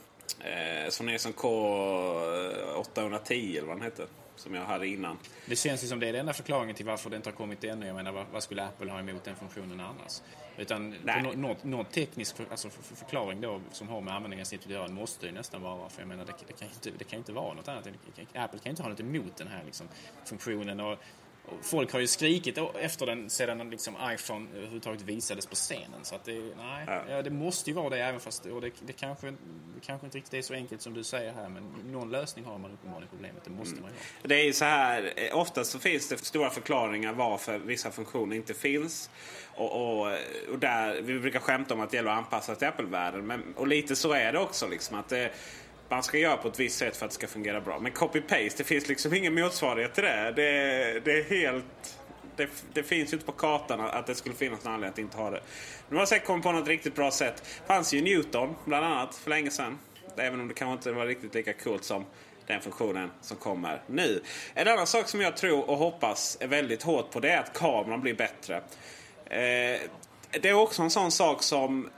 [0.89, 4.07] Sony Ericsson K810 eller vad den hette.
[4.37, 5.19] Som jag hade innan.
[5.47, 7.65] Det känns ju som det är den enda förklaringen till varför det inte har kommit
[7.65, 7.87] ännu.
[7.87, 10.23] Jag menar, vad, skulle Apple ha emot den funktionen annars?
[10.57, 10.95] Utan
[11.63, 15.27] någon, teknisk för, alltså för, för förklaring då som har med användargränssnitt att göra måste
[15.27, 15.89] ju nästan vara.
[15.89, 17.89] För jag menar, det, det, kan inte, det kan inte vara något annat.
[18.35, 19.89] Apple kan inte ha något emot den här liksom,
[20.25, 20.81] funktionen.
[20.81, 20.99] Och,
[21.63, 26.01] folk har ju skrikit efter den sedan liksom iPhone överhuvudtaget visades på scenen.
[26.03, 27.03] Så att det, nej, ja.
[27.09, 30.19] ja det måste ju vara det även fast och det, det, kanske, det kanske inte
[30.19, 31.49] riktigt är så enkelt som du säger här.
[31.49, 33.45] Men någon lösning har man uppenbarligen problemet.
[33.45, 33.83] Det måste mm.
[33.83, 34.29] man ju ha.
[34.29, 38.55] Det är ju så här, oftast så finns det stora förklaringar varför vissa funktioner inte
[38.55, 39.11] finns.
[39.55, 40.13] Och, och,
[40.53, 43.55] och där, vi brukar skämta om att det gäller att anpassa till Apple-världen.
[43.57, 44.69] Och lite så är det också.
[44.69, 45.31] Liksom, att det,
[45.91, 47.79] man ska göra på ett visst sätt för att det ska fungera bra.
[47.79, 50.33] Men copy-paste, det finns liksom ingen motsvarighet till det.
[50.37, 51.97] Det, det är helt...
[52.37, 55.17] Det, det, finns ju inte på kartan att det skulle finnas någon anledning att inte
[55.17, 55.41] ha det.
[55.89, 57.37] Nu har jag säkert kommit på något riktigt bra sätt.
[57.37, 59.79] Det fanns ju Newton bland annat för länge sedan.
[60.17, 62.05] Även om det kanske inte var riktigt lika coolt som
[62.47, 64.23] den funktionen som kommer nu.
[64.55, 67.53] En annan sak som jag tror och hoppas är väldigt hårt på det är att
[67.53, 68.57] kameran blir bättre.
[69.25, 69.81] Eh,
[70.41, 71.91] det är också en sån sak som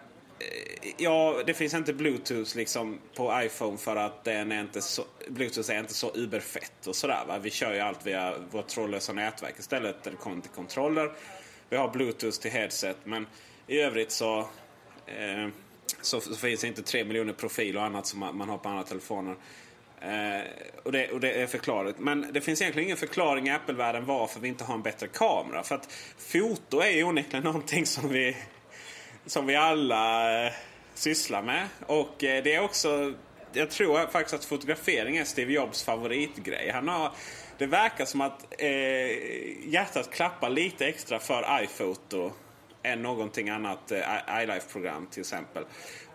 [0.43, 5.05] Eh, ja, det finns inte Bluetooth liksom på iPhone för att den är inte så,
[5.29, 7.25] Bluetooth är inte så uberfett och sådär.
[7.29, 7.39] Va?
[7.39, 11.13] Vi kör ju allt via vårt trådlösa nätverk istället det kommer till kontroller.
[11.69, 13.27] Vi har Bluetooth till headset men
[13.67, 14.39] i övrigt så,
[15.07, 15.49] eh,
[16.01, 18.69] så, så, finns det inte tre miljoner profiler och annat som man, man har på
[18.69, 19.37] andra telefoner.
[20.01, 20.43] Eh,
[20.83, 21.99] och, det, och det är förklarligt.
[21.99, 25.63] Men det finns egentligen ingen förklaring i Apple-världen varför vi inte har en bättre kamera.
[25.63, 28.37] För att foto är ju onekligen någonting som vi
[29.27, 30.53] som vi alla eh,
[30.95, 31.69] sysslar med.
[31.87, 33.15] Och eh, det är också
[33.53, 36.71] jag tror faktiskt att fotografering är Steve Jobs favoritgrej.
[36.71, 37.13] Han har,
[37.59, 42.33] det verkar som att eh, hjärtat klappar lite extra för iPhoto
[42.83, 45.65] än någonting annat eh, iLife-program till exempel.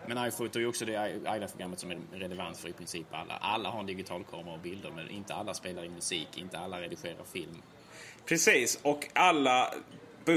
[0.06, 3.34] Men iPhoto är ju också det iLife-programmet som är relevant för i princip alla.
[3.34, 6.80] Alla har en digital kamera och bilder men inte alla spelar in musik, inte alla
[6.80, 7.62] redigerar film.
[8.26, 9.74] Precis, och alla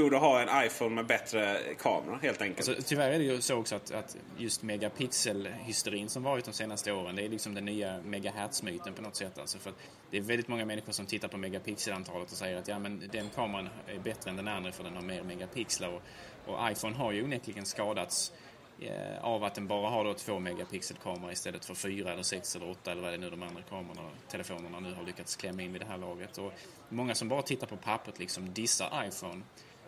[0.00, 2.68] borde ha en iPhone med bättre kamera helt enkelt.
[2.68, 6.92] Alltså, tyvärr är det ju så också att, att just megapixelhysterin som varit de senaste
[6.92, 9.38] åren, det är liksom den nya megahertz-myten på något sätt.
[9.38, 9.72] Alltså för
[10.10, 13.28] det är väldigt många människor som tittar på megapixelantalet och säger att ja, men den
[13.34, 15.88] kameran är bättre än den andra för den har mer megapixlar.
[15.88, 16.02] Och,
[16.46, 18.32] och iPhone har ju onekligen skadats
[18.80, 22.70] eh, av att den bara har då två megapixelkamera istället för fyra eller sex eller
[22.70, 25.72] åtta eller vad det är nu de andra kamerorna, telefonerna nu har lyckats klämma in
[25.72, 26.38] vid det här laget.
[26.38, 26.52] Och
[26.88, 29.42] många som bara tittar på pappret liksom dissar iPhone eh,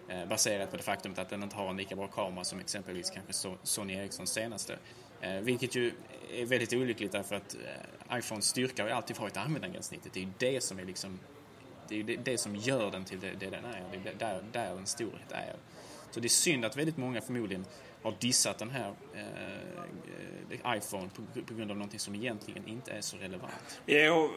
[0.09, 3.11] Eh, baserat på det faktum att den inte har en lika bra kamera som exempelvis
[3.11, 4.79] kanske Sony Ericssons senaste.
[5.21, 5.93] Eh, vilket ju
[6.33, 10.13] är väldigt olyckligt därför att eh, iPhones styrka har ju alltid varit användargränssnittet.
[10.13, 11.19] Det är ju det som är liksom
[11.89, 13.85] det är det, det, som gör den till det, det den är.
[13.93, 15.57] Det är där, där en storhet är.
[16.11, 17.65] Så det är synd att väldigt många förmodligen
[18.05, 19.23] har dissat den här eh,
[20.51, 23.81] eh, iPhone på, på, grund av någonting som egentligen inte är så relevant.
[23.87, 24.31] Jo,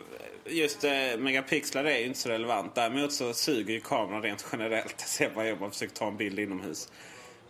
[0.46, 2.76] just eh, megapixlar är ju inte så relevant.
[2.76, 4.96] Däremot så suger ju kameran rent generellt.
[5.00, 6.92] Jag ser bara jag har försökt ta en bild inomhus.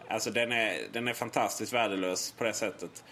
[0.07, 3.03] Alltså den är, den är fantastiskt värdelös på det sättet.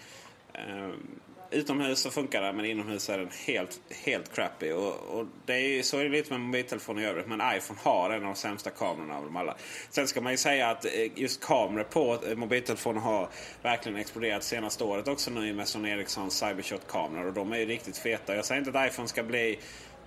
[0.52, 4.72] Ehm, Utomhus så funkar den men inomhus är den helt, helt crappy.
[4.72, 7.26] Och, och det är, så är det lite med mobiltelefoner i övrigt.
[7.26, 9.56] Men iPhone har en av de sämsta kamerorna av dem alla.
[9.90, 13.28] Sen ska man ju säga att eh, just kameror på eh, mobiltelefoner har
[13.62, 17.26] verkligen exploderat senaste året också nu med Sony Ericssons Cybershot-kameror.
[17.26, 18.36] Och de är ju riktigt feta.
[18.36, 19.58] Jag säger inte att iPhone ska bli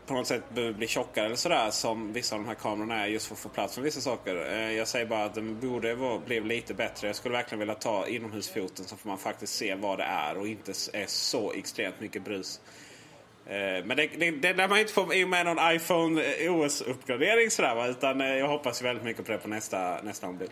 [0.10, 3.08] på något sätt behöver bli tjockare eller sådär som vissa av de här kamerorna är
[3.08, 4.52] just för att få plats med vissa saker.
[4.52, 7.08] Eh, jag säger bara att den borde vara, bli lite bättre.
[7.08, 10.48] Jag skulle verkligen vilja ta inomhusfoten så får man faktiskt se vad det är och
[10.48, 12.60] inte är så extremt mycket brus.
[13.50, 17.50] Eh, men det, det, det lär man inte få i och med någon iPhone OS-uppgradering
[17.50, 20.52] sådär Utan eh, jag hoppas väldigt mycket på det på nästa, nästa ombild.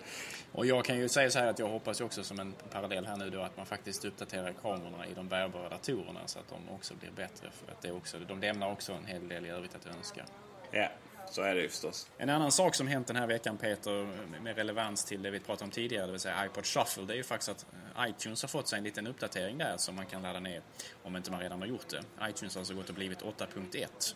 [0.51, 3.05] Och jag kan ju säga så här att jag hoppas ju också som en parallell
[3.05, 6.75] här nu då att man faktiskt uppdaterar kamerorna i de bärbara datorerna så att de
[6.75, 7.49] också blir bättre.
[7.51, 10.25] För att det också, de lämnar också en hel del i övrigt att önska.
[10.71, 10.87] Ja,
[11.31, 12.07] så är det ju förstås.
[12.17, 14.07] En annan sak som hänt den här veckan Peter
[14.41, 17.17] med relevans till det vi pratade om tidigare, det vill säga iPod Shuffle, det är
[17.17, 17.65] ju faktiskt att
[18.09, 20.61] iTunes har fått sig en liten uppdatering där som man kan ladda ner
[21.03, 22.29] om inte man redan har gjort det.
[22.29, 24.15] iTunes har alltså gått och blivit 8.1.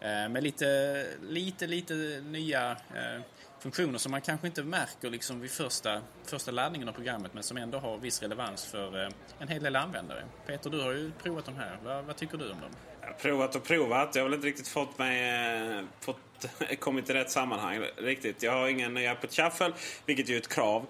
[0.00, 3.22] Eh, med lite, lite, lite nya eh,
[3.60, 7.56] funktioner som man kanske inte märker liksom vid första, första laddningen av programmet men som
[7.56, 9.08] ändå har viss relevans för eh,
[9.38, 10.24] en hel del användare.
[10.46, 11.78] Peter, du har ju provat de här.
[11.84, 12.70] Vad, vad tycker du om dem?
[13.00, 14.14] Jag har provat och provat.
[14.14, 15.84] Jag har väl inte riktigt fått mig...
[16.00, 16.18] Fått,
[16.78, 18.42] kommit i rätt sammanhang riktigt.
[18.42, 19.72] Jag har ingen Apple Shuffle,
[20.06, 20.86] vilket är ett krav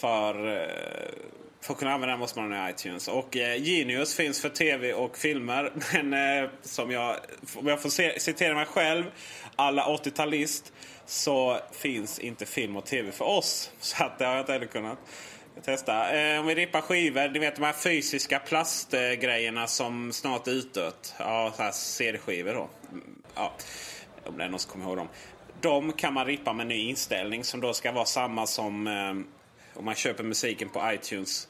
[0.00, 3.08] för eh, för att kunna använda den måste man ha iTunes.
[3.08, 5.72] Och eh, Genius finns för tv och filmer.
[5.92, 7.16] Men eh, som jag,
[7.54, 9.04] om jag får citera mig själv,
[9.56, 10.72] alla 80-talist,
[11.06, 13.70] så finns inte film och tv för oss.
[13.80, 14.98] Så att det har jag inte heller kunnat
[15.64, 16.18] testa.
[16.18, 21.14] Eh, om vi rippar skivor, ni vet de här fysiska plastgrejerna som snart är utdött.
[21.18, 22.68] Ja, så här CD-skivor då.
[22.92, 23.52] Mm, ja,
[24.26, 25.08] om det är någon som kommer ihåg dem.
[25.60, 29.14] De kan man rippa med ny inställning som då ska vara samma som eh,
[29.74, 31.48] om man köper musiken på iTunes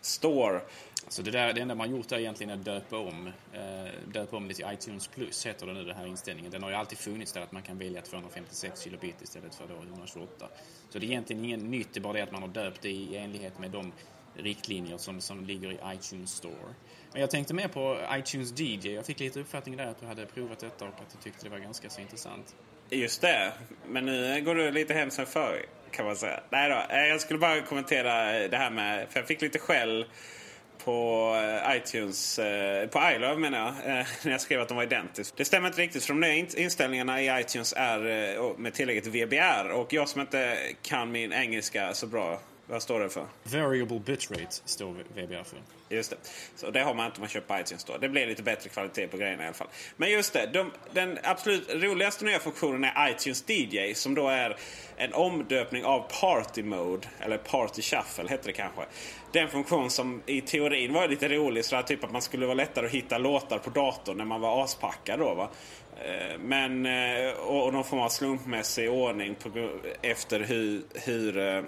[0.00, 0.60] Store.
[1.08, 4.48] Så det, där, det enda man gjort är egentligen att döpa om, eh, döpa om
[4.48, 6.50] det till iTunes Plus, heter det nu, den här inställningen.
[6.50, 9.74] Den har ju alltid funnits där att man kan välja 256 kilobit istället för då
[9.74, 10.48] 128.
[10.90, 12.90] Så det är egentligen inget nytt, det är bara det att man har döpt det
[12.90, 13.92] i enlighet med de
[14.34, 16.74] riktlinjer som, som ligger i iTunes Store.
[17.14, 18.94] Men jag tänkte mer på iTunes DJ.
[18.94, 21.50] Jag fick lite uppfattning där att du hade provat detta och att du tyckte det
[21.50, 22.54] var ganska så intressant.
[22.90, 23.52] Just det,
[23.88, 26.40] men nu går du lite hem sen förr kan man säga.
[26.50, 30.06] Nej då, eh, jag skulle bara kommentera det här med, för jag fick lite skäll
[30.84, 33.74] på eh, iTunes, eh, på iLove menar jag,
[34.24, 35.34] när jag skrev att de var identiska.
[35.36, 39.92] Det stämmer inte riktigt för de nya inställningarna i iTunes är med tillägget VBR och
[39.92, 43.26] jag som inte kan min engelska så bra vad står det för?
[43.42, 45.58] Variable bitrate står VBR för.
[45.88, 46.16] Just det.
[46.56, 47.98] Så det har man inte om man köper iTunes då.
[47.98, 49.68] Det blir lite bättre kvalitet på grejerna i alla fall.
[49.96, 50.50] Men just det.
[50.52, 53.94] De, den absolut roligaste nya funktionen är iTunes DJ.
[53.94, 54.56] Som då är
[54.96, 57.08] en omdöpning av Party Mode.
[57.20, 58.82] Eller Party Shuffle heter det kanske.
[59.32, 61.64] Den funktion som i teorin var lite rolig.
[61.64, 64.40] Så att typ att man skulle vara lättare att hitta låtar på datorn när man
[64.40, 65.50] var aspackad då va.
[66.04, 69.70] Eh, men, eh, och någon form av slumpmässig ordning på,
[70.02, 71.64] efter hur, hur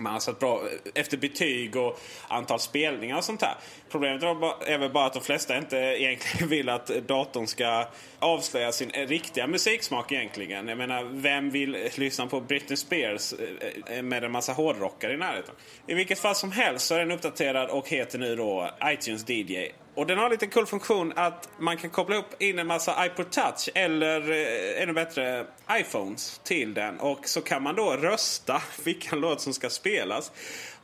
[0.00, 0.62] man har satt bra
[0.94, 3.54] efter betyg och antal spelningar och sånt här.
[3.90, 4.22] Problemet
[4.66, 7.86] är väl bara att de flesta inte egentligen vill att datorn ska
[8.18, 10.68] avslöja sin riktiga musiksmak egentligen.
[10.68, 13.34] Jag menar, vem vill lyssna på Britney Spears
[13.86, 15.54] eh, med en massa hårdrockare i närheten?
[15.86, 19.68] I vilket fall som helst så är den uppdaterad och heter nu då iTunes DJ
[19.94, 23.30] och den har lite cool funktion att man kan koppla upp in en massa iPod
[23.30, 27.00] Touch eller eh, ännu bättre iPhones till den.
[27.00, 30.32] Och så kan man då rösta vilken låt som ska spelas.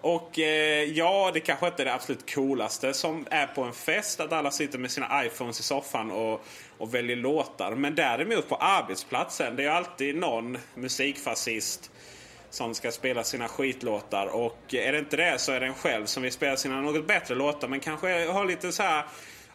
[0.00, 4.20] Och eh, ja, det kanske inte är det absolut coolaste som är på en fest.
[4.20, 6.44] Att alla sitter med sina iPhones i soffan och,
[6.78, 7.74] och väljer låtar.
[7.74, 11.90] Men däremot på arbetsplatsen, det är alltid någon musikfascist
[12.56, 14.26] som ska spela sina skitlåtar.
[14.26, 17.06] Och är det inte det så är det en själv som vill spela sina något
[17.06, 17.68] bättre låtar.
[17.68, 19.04] Men kanske har lite så här...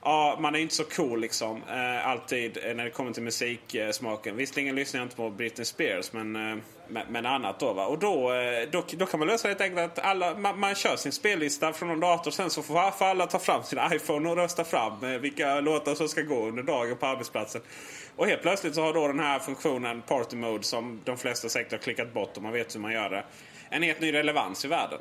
[0.03, 1.61] Ja, man är inte så cool liksom.
[1.69, 4.35] Eh, alltid när det kommer till musiksmaken.
[4.35, 7.73] Visserligen lyssnar jag inte på Britney Spears men, eh, men, men annat då.
[7.73, 7.85] Va?
[7.85, 10.75] Och då, eh, då, då kan man lösa det helt enkelt att alla, man, man
[10.75, 12.31] kör sin spellista från någon dator.
[12.31, 15.95] Sen så får, får alla ta fram sin iPhone och rösta fram eh, vilka låtar
[15.95, 17.61] som ska gå under dagen på arbetsplatsen.
[18.15, 21.71] Och helt plötsligt så har då den här funktionen Party Mode som de flesta säkert
[21.71, 23.23] har klickat bort om man vet hur man gör det.
[23.69, 24.99] En helt ny relevans i världen.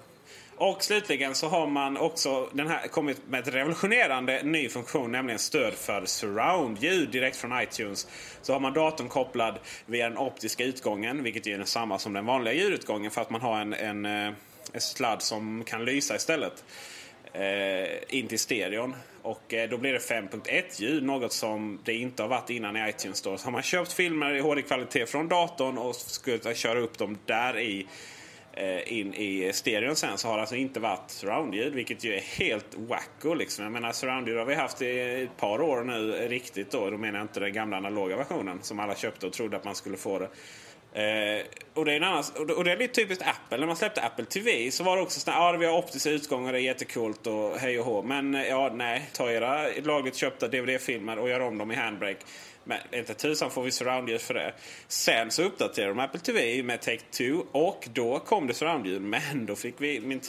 [0.56, 5.38] Och slutligen så har man också den här, kommit med ett revolutionerande ny funktion, nämligen
[5.38, 8.08] stöd för surround-ljud direkt från iTunes.
[8.42, 12.54] Så har man datorn kopplad via den optiska utgången, vilket är samma som den vanliga
[12.54, 14.32] ljudutgången för att man har en, en, eh,
[14.72, 16.64] en sladd som kan lysa istället.
[17.32, 18.94] Eh, in till stereon.
[19.22, 22.88] Och eh, då blir det 5.1 ljud, något som det inte har varit innan i
[22.88, 23.22] iTunes.
[23.22, 23.38] Då.
[23.38, 27.58] Så har man köpt filmer i HD-kvalitet från datorn och skulle köra upp dem där
[27.58, 27.86] i
[28.52, 32.20] eh, in i stereon sen så har det alltså inte varit surroundljud vilket ju är
[32.20, 33.64] helt wacko liksom.
[33.64, 36.90] Jag menar surroundljud har vi haft i ett par år nu riktigt då.
[36.90, 39.74] Då menar jag inte den gamla analoga versionen som alla köpte och trodde att man
[39.74, 40.28] skulle få det.
[40.92, 42.24] Eh, och, det är en annan,
[42.56, 43.58] och det är lite typiskt Apple.
[43.58, 46.52] När man släppte Apple TV så var det också sådär, ja vi har optiska utgångar,
[46.52, 48.02] det är jättekult och hej och hå.
[48.02, 52.20] Men eh, ja, nej, ta era lagligt köpta DVD-filmer och gör om dem i Handbrake.
[52.64, 54.52] Men inte tusan får vi surroundljud för det.
[54.88, 59.02] Sen så uppdaterade de Apple TV med Take-Two och då kom det surroundljud.
[59.02, 60.20] Men då fick vi min,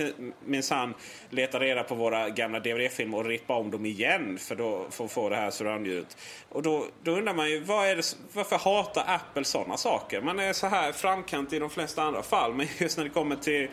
[0.46, 0.94] minsann
[1.30, 5.12] leta reda på våra gamla DVD-filmer och rippa om dem igen för, då, för att
[5.12, 6.18] få det här surroundljudet.
[6.50, 10.22] Och då, då undrar man ju vad är det, varför hatar Apple sådana saker?
[10.22, 13.36] Man är så här framkant i de flesta andra fall men just när det kommer
[13.36, 13.68] till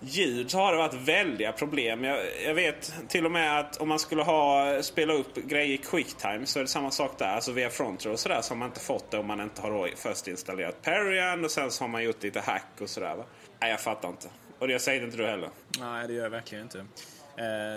[0.00, 2.04] ljud så har det varit väldiga problem.
[2.04, 5.78] Jag, jag, vet till och med att om man skulle ha spela upp grejer i
[5.78, 7.26] Quicktime så är det samma sak där.
[7.26, 9.90] Alltså via Frontrow och sådär så har man inte fått det om man inte har
[9.96, 13.16] först installerat Perian och sen så har man gjort lite hack och sådär.
[13.60, 14.28] Nej, jag fattar inte.
[14.58, 15.50] Och det säger inte du heller.
[15.80, 16.78] Nej, det gör jag verkligen inte.
[16.78, 16.84] Eh,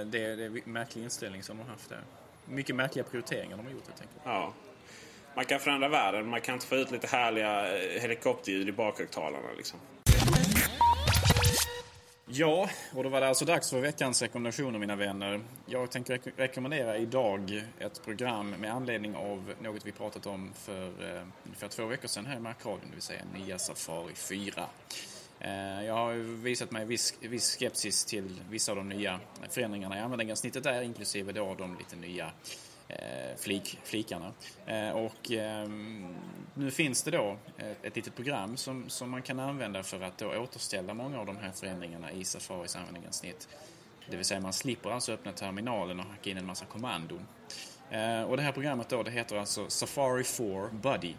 [0.05, 2.01] det är, det är en märklig inställning som de har haft där.
[2.45, 4.21] Mycket märkliga prioriteringar de har gjort helt enkelt.
[4.23, 4.53] Ja.
[5.35, 9.47] Man kan förändra världen, man kan inte få ut lite härliga eh, helikopterljud i bakhögtalarna
[9.57, 9.79] liksom.
[12.31, 15.41] Ja, och då var det alltså dags för veckans rekommendationer mina vänner.
[15.65, 20.87] Jag tänker rek rekommendera idag ett program med anledning av något vi pratat om för
[20.87, 24.65] eh, ungefär två veckor sedan här i Markradion, det vill säga nya Safari 4.
[25.39, 26.13] Eh, jag har
[26.43, 31.31] visat mig viss, viss skepsis till vissa av de nya förändringarna i användargränssnittet där, inklusive
[31.31, 34.33] då de lite nya Eh, Eh, flik, flikarna.
[34.65, 36.15] Eh, och ehm,
[36.53, 37.37] nu finns det då
[37.83, 41.37] ett, litet program som, som man kan använda för att då återställa många av de
[41.37, 43.47] här förändringarna i Safaris användargränssnitt.
[44.09, 47.27] Det vill säga man slipper alltså öppna terminalen och hacka in en massa kommandon.
[47.91, 51.13] Eh, och det här programmet då, det heter alltså Safari 4 Buddy.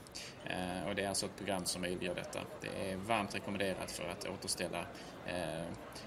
[0.89, 2.41] och det är alltså ett program som möjliggör detta.
[2.61, 4.87] Det är varmt rekommenderat för att återställa
[5.31, 5.65] Eh,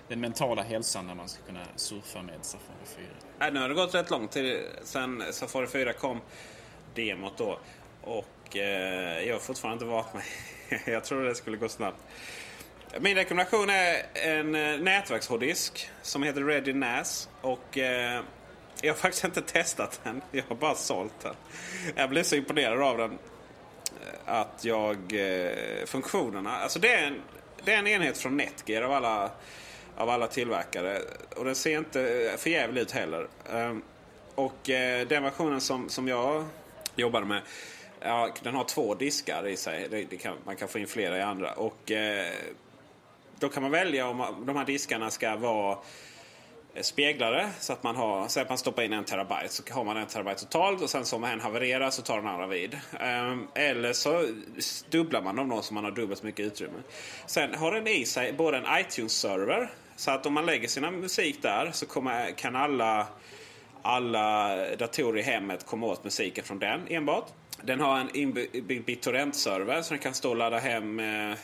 [0.07, 2.85] den mentala hälsan när man ska kunna surfa med Safari
[3.39, 3.47] 4.
[3.47, 6.21] Äh, nu har det gått rätt lång tid sen Safari 4 kom,
[6.95, 7.59] demot då.
[8.01, 10.25] Och eh, jag har fortfarande inte vant mig.
[10.85, 11.97] jag trodde det skulle gå snabbt.
[12.99, 17.29] Min rekommendation är en eh, nätverkshårddisk som heter Ready NAS.
[17.41, 18.21] Och eh,
[18.81, 20.21] jag har faktiskt inte testat den.
[20.31, 21.35] Jag har bara sålt den.
[21.95, 23.11] Jag blev så imponerad av den.
[23.11, 24.97] Eh, att jag...
[25.13, 26.57] Eh, funktionerna.
[26.57, 27.21] Alltså det är en,
[27.65, 29.31] det är en enhet från Netgear av alla
[29.97, 31.01] av alla tillverkare.
[31.35, 33.27] Och den ser inte för jävligt ut heller.
[33.53, 33.81] Ehm,
[34.35, 36.45] och eh, den versionen som, som jag
[36.95, 37.41] jobbade med
[38.05, 39.87] Ja, den har två diskar i sig.
[39.91, 41.53] Det, det kan, man kan få in flera i andra.
[41.53, 42.33] Och eh,
[43.39, 45.77] Då kan man välja om de här diskarna ska vara
[46.81, 47.49] speglare.
[47.59, 50.07] Så att man har, så att man stoppar in en terabyte så har man en
[50.07, 52.79] terabyte totalt och sen så om en havererar så tar den andra vid.
[52.99, 54.27] Ehm, eller så
[54.89, 56.79] dubblar man dem då så man har dubbelt så mycket utrymme.
[57.25, 61.41] Sen har den i sig både en iTunes-server så att om man lägger sina musik
[61.41, 63.07] där så kommer, kan alla,
[63.81, 67.25] alla datorer i hemmet komma åt musiken från den enbart.
[67.61, 71.35] Den har en inbyggd BitTorrent-server så den kan stå och ladda hem eh, eh,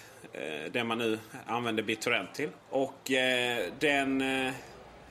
[0.72, 2.50] det man nu använder BitTorrent till.
[2.70, 4.54] Och eh, den eh,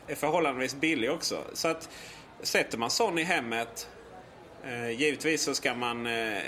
[0.08, 1.44] är förhållandevis billig också.
[1.52, 1.88] Så att
[2.42, 3.88] sätter man sån i hemmet
[4.64, 6.42] Eh, givetvis så ska man eh,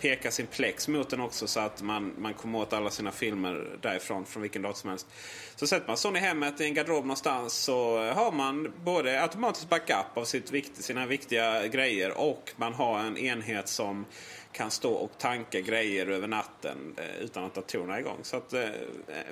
[0.00, 3.78] peka sin plex mot den också så att man, man kommer åt alla sina filmer
[3.82, 5.06] därifrån, från vilken dator som helst.
[5.56, 9.68] Så sätter man sån i hemmet i en garderob någonstans så har man både automatisk
[9.68, 14.04] backup av sitt, sina viktiga grejer och man har en enhet som
[14.52, 18.18] kan stå och tanka grejer över natten eh, utan att datorerna är igång.
[18.22, 18.68] Så att, eh,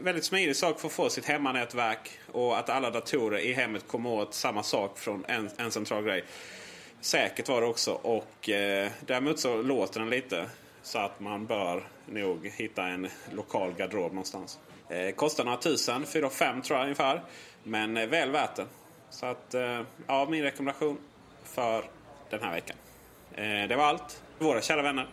[0.00, 4.10] väldigt smidig sak för att få sitt hemmanätverk och att alla datorer i hemmet kommer
[4.10, 6.24] åt samma sak från en, en central grej.
[7.00, 10.46] Säkert var det också och eh, däremot så låter den lite
[10.82, 14.58] så att man bör nog hitta en lokal garderob någonstans.
[14.88, 17.22] Eh, kostar några tusen, 4-5 tror jag ungefär.
[17.62, 18.66] Men eh, väl värt det.
[19.10, 20.98] Så att, eh, ja, min rekommendation
[21.44, 21.84] för
[22.30, 22.76] den här veckan.
[23.34, 25.06] Eh, det var allt våra kära vänner.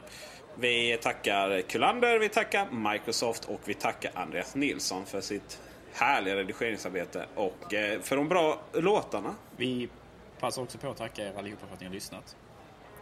[0.56, 5.62] Vi tackar Kullander, vi tackar Microsoft och vi tackar Andreas Nilsson för sitt
[5.94, 9.36] härliga redigeringsarbete och eh, för de bra låtarna.
[9.58, 9.90] Vi
[10.40, 12.36] passar också på att tacka er allihopa för att ni har lyssnat.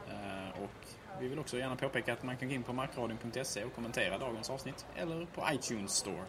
[0.08, 0.88] Eh, och
[1.22, 4.50] vi vill också gärna påpeka att man kan gå in på markradion.se och kommentera dagens
[4.50, 6.24] avsnitt eller på iTunes Store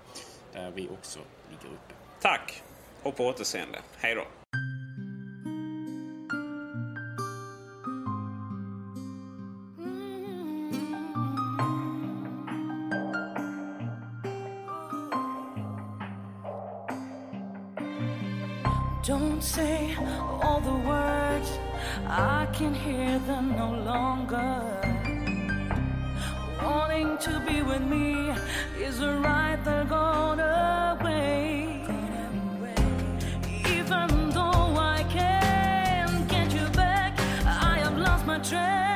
[0.52, 1.18] där vi också
[1.50, 1.94] ligger uppe.
[2.20, 2.62] Tack
[3.02, 3.78] och på återseende.
[3.98, 4.45] Hej då!
[19.06, 19.94] Don't say
[20.42, 21.60] all the words,
[22.08, 24.64] I can hear them no longer.
[26.60, 28.32] Wanting to be with me
[28.76, 31.86] is a right that gone away.
[33.68, 38.95] Even though I can't get you back, I have lost my track.